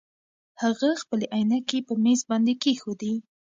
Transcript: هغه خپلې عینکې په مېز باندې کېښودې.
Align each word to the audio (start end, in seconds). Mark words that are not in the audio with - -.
هغه 0.61 0.89
خپلې 1.01 1.25
عینکې 1.35 1.79
په 1.87 1.93
مېز 2.03 2.19
باندې 2.29 2.53
کېښودې. 2.61 3.13